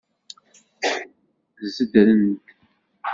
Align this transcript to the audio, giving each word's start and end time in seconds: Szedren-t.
Szedren-t. 1.75 2.43